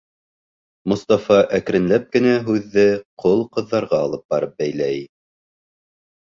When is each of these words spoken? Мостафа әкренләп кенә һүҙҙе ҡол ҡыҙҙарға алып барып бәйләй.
Мостафа 0.93 1.37
әкренләп 1.57 2.09
кенә 2.17 2.33
һүҙҙе 2.49 2.87
ҡол 3.27 3.47
ҡыҙҙарға 3.55 4.03
алып 4.09 4.27
барып 4.37 4.59
бәйләй. 4.65 5.09